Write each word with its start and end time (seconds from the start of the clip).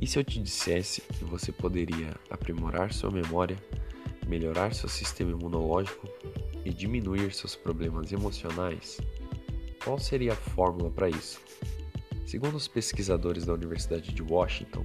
E 0.00 0.06
se 0.06 0.18
eu 0.18 0.24
te 0.24 0.40
dissesse 0.40 1.00
que 1.00 1.24
você 1.24 1.50
poderia 1.50 2.14
aprimorar 2.30 2.92
sua 2.92 3.10
memória, 3.10 3.56
melhorar 4.26 4.74
seu 4.74 4.88
sistema 4.88 5.32
imunológico 5.32 6.08
e 6.64 6.72
diminuir 6.72 7.32
seus 7.32 7.56
problemas 7.56 8.12
emocionais? 8.12 9.00
Qual 9.82 9.98
seria 9.98 10.32
a 10.32 10.36
fórmula 10.36 10.90
para 10.90 11.08
isso? 11.08 11.40
Segundo 12.26 12.56
os 12.56 12.68
pesquisadores 12.68 13.46
da 13.46 13.54
Universidade 13.54 14.12
de 14.12 14.22
Washington, 14.22 14.84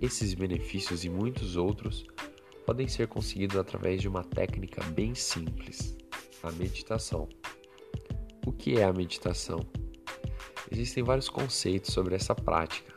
esses 0.00 0.34
benefícios 0.34 1.04
e 1.04 1.08
muitos 1.08 1.56
outros 1.56 2.06
podem 2.66 2.86
ser 2.86 3.08
conseguidos 3.08 3.56
através 3.56 4.00
de 4.00 4.08
uma 4.08 4.22
técnica 4.22 4.84
bem 4.90 5.14
simples, 5.14 5.96
a 6.42 6.52
meditação. 6.52 7.28
O 8.46 8.52
que 8.52 8.78
é 8.78 8.84
a 8.84 8.92
meditação? 8.92 9.60
Existem 10.70 11.02
vários 11.02 11.28
conceitos 11.28 11.94
sobre 11.94 12.14
essa 12.14 12.34
prática. 12.34 12.95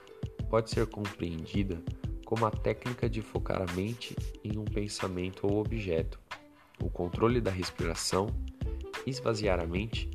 Pode 0.49 0.71
ser 0.71 0.88
compreendida 0.88 1.81
como 2.26 2.45
a 2.45 2.52
técnica 2.52 3.08
de 3.08 3.21
focar 3.21 3.62
a 3.62 3.73
mente 3.73 4.16
em 4.44 4.58
um 4.58 4.66
pensamento 4.66 5.45
ou 5.48 5.59
objeto, 5.59 6.20
o 6.81 6.89
controle 6.89 7.39
da 7.39 7.52
respiração, 7.52 8.27
esvaziar 9.05 9.59
a 9.59 9.67
mente 9.67 10.09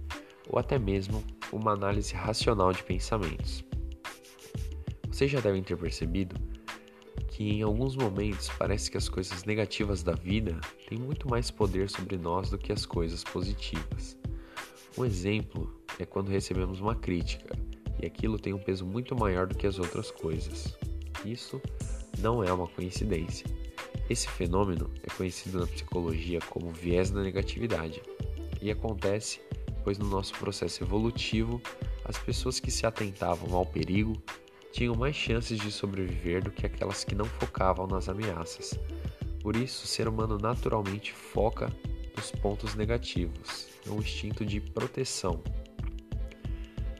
ou 0.48 0.58
até 0.58 0.78
mesmo 0.78 1.24
uma 1.52 1.72
análise 1.72 2.14
racional 2.14 2.72
de 2.72 2.82
pensamentos. 2.82 3.64
Vocês 5.08 5.30
já 5.30 5.40
devem 5.40 5.62
ter 5.62 5.76
percebido 5.76 6.34
que 7.28 7.50
em 7.50 7.62
alguns 7.62 7.96
momentos 7.96 8.48
parece 8.58 8.90
que 8.90 8.96
as 8.96 9.08
coisas 9.08 9.44
negativas 9.44 10.02
da 10.02 10.14
vida 10.14 10.60
têm 10.88 10.98
muito 10.98 11.28
mais 11.28 11.50
poder 11.50 11.88
sobre 11.88 12.16
nós 12.16 12.50
do 12.50 12.58
que 12.58 12.72
as 12.72 12.84
coisas 12.84 13.22
positivas. 13.22 14.16
Um 14.98 15.04
exemplo 15.04 15.80
é 15.98 16.04
quando 16.04 16.28
recebemos 16.28 16.80
uma 16.80 16.94
crítica 16.94 17.56
e 18.04 18.06
aquilo 18.06 18.38
tem 18.38 18.52
um 18.52 18.58
peso 18.58 18.86
muito 18.86 19.16
maior 19.16 19.46
do 19.46 19.56
que 19.56 19.66
as 19.66 19.78
outras 19.78 20.10
coisas. 20.10 20.76
Isso 21.24 21.60
não 22.18 22.44
é 22.44 22.52
uma 22.52 22.68
coincidência. 22.68 23.46
Esse 24.08 24.28
fenômeno 24.28 24.90
é 25.02 25.10
conhecido 25.10 25.58
na 25.58 25.66
psicologia 25.66 26.38
como 26.48 26.70
viés 26.70 27.10
da 27.10 27.22
negatividade 27.22 28.00
e 28.60 28.70
acontece 28.70 29.40
pois 29.84 29.98
no 29.98 30.08
nosso 30.08 30.32
processo 30.34 30.82
evolutivo, 30.82 31.60
as 32.04 32.18
pessoas 32.18 32.58
que 32.58 32.70
se 32.70 32.86
atentavam 32.86 33.54
ao 33.54 33.66
perigo 33.66 34.20
tinham 34.72 34.94
mais 34.94 35.14
chances 35.14 35.60
de 35.60 35.70
sobreviver 35.70 36.42
do 36.42 36.50
que 36.50 36.66
aquelas 36.66 37.04
que 37.04 37.14
não 37.14 37.26
focavam 37.26 37.86
nas 37.86 38.08
ameaças. 38.08 38.76
Por 39.40 39.54
isso, 39.54 39.84
o 39.84 39.86
ser 39.86 40.08
humano 40.08 40.38
naturalmente 40.38 41.12
foca 41.12 41.70
nos 42.16 42.30
pontos 42.30 42.74
negativos, 42.74 43.68
é 43.86 43.90
um 43.90 43.98
instinto 43.98 44.44
de 44.44 44.58
proteção. 44.58 45.42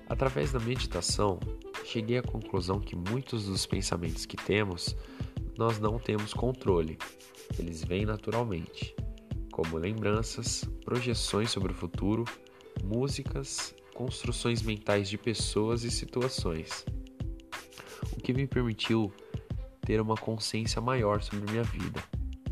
Através 0.08 0.52
da 0.52 0.60
meditação, 0.60 1.41
cheguei 1.84 2.19
à 2.19 2.22
conclusão 2.22 2.80
que 2.80 2.94
muitos 2.94 3.47
dos 3.47 3.66
pensamentos 3.66 4.27
que 4.27 4.36
temos 4.36 4.97
nós 5.56 5.78
não 5.78 5.98
temos 5.98 6.34
controle, 6.34 6.98
eles 7.58 7.84
vêm 7.84 8.05
naturalmente, 8.05 8.94
como 9.52 9.77
lembranças, 9.77 10.64
projeções 10.84 11.50
sobre 11.50 11.72
o 11.72 11.75
futuro 11.75 12.25
músicas, 12.82 13.75
construções 13.94 14.62
mentais 14.62 15.08
de 15.08 15.16
pessoas 15.16 15.84
e 15.84 15.91
situações, 15.91 16.84
o 18.12 18.16
que 18.16 18.32
me 18.32 18.47
permitiu 18.47 19.12
ter 19.82 20.00
uma 20.00 20.16
consciência 20.16 20.80
maior 20.80 21.22
sobre 21.22 21.50
minha 21.50 21.62
vida, 21.62 22.02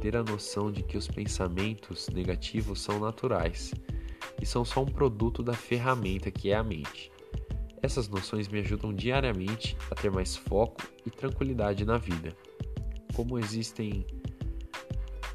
ter 0.00 0.16
a 0.16 0.22
noção 0.22 0.72
de 0.72 0.82
que 0.82 0.96
os 0.96 1.06
pensamentos 1.06 2.08
negativos 2.08 2.80
são 2.80 2.98
naturais 2.98 3.72
e 4.40 4.46
são 4.46 4.64
só 4.64 4.82
um 4.82 4.86
produto 4.86 5.42
da 5.42 5.52
ferramenta 5.52 6.30
que 6.30 6.50
é 6.50 6.54
a 6.54 6.64
mente. 6.64 7.11
Essas 7.82 8.08
noções 8.08 8.46
me 8.46 8.60
ajudam 8.60 8.94
diariamente 8.94 9.76
a 9.90 9.94
ter 9.96 10.08
mais 10.08 10.36
foco 10.36 10.80
e 11.04 11.10
tranquilidade 11.10 11.84
na 11.84 11.98
vida. 11.98 12.32
Como 13.12 13.40
existem 13.40 14.06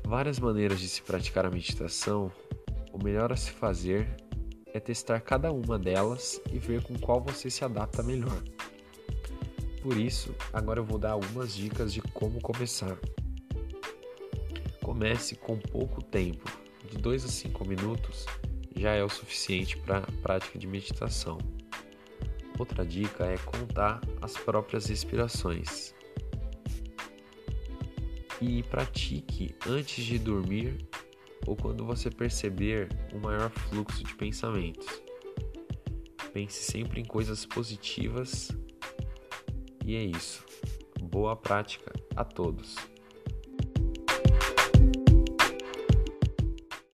várias 0.06 0.40
maneiras 0.40 0.80
de 0.80 0.88
se 0.88 1.02
praticar 1.02 1.46
a 1.46 1.52
meditação, 1.52 2.32
o 2.94 3.04
melhor 3.04 3.34
a 3.34 3.36
se 3.36 3.52
fazer 3.52 4.08
é 4.74 4.80
testar 4.80 5.20
cada 5.20 5.52
uma 5.52 5.78
delas 5.78 6.42
e 6.52 6.58
ver 6.58 6.82
com 6.82 6.98
qual 6.98 7.22
você 7.22 7.50
se 7.50 7.66
adapta 7.66 8.02
melhor. 8.02 8.42
Por 9.82 9.98
isso, 9.98 10.34
agora 10.54 10.80
eu 10.80 10.86
vou 10.86 10.98
dar 10.98 11.12
algumas 11.12 11.54
dicas 11.54 11.94
de 11.94 12.02
como 12.02 12.42
começar. 12.42 12.98
Comece 14.82 15.36
com 15.36 15.60
pouco 15.60 16.02
tempo, 16.02 16.50
de 16.90 16.98
2 16.98 17.26
a 17.26 17.28
5 17.28 17.68
minutos 17.68 18.26
já 18.74 18.94
é 18.94 19.04
o 19.04 19.10
suficiente 19.10 19.76
para 19.78 19.98
a 19.98 20.12
prática 20.22 20.58
de 20.58 20.68
meditação. 20.68 21.38
Outra 22.58 22.86
dica 22.86 23.26
é 23.26 23.38
contar 23.38 24.02
as 24.22 24.34
próprias 24.34 24.88
respirações. 24.88 25.94
E 28.42 28.64
pratique 28.64 29.56
antes 29.68 30.04
de 30.04 30.20
dormir 30.20 30.78
ou 31.46 31.56
quando 31.56 31.86
você 31.86 32.10
perceber 32.10 32.90
um 33.14 33.20
maior 33.20 33.50
fluxo 33.50 34.04
de 34.04 34.14
pensamentos. 34.16 34.88
Pense 36.34 36.64
sempre 36.64 37.02
em 37.02 37.06
coisas 37.06 37.46
positivas 37.46 38.52
e 39.86 39.96
é 39.96 40.04
isso. 40.04 40.46
Boa 41.02 41.36
prática 41.36 41.94
a 42.16 42.24
todos! 42.24 42.76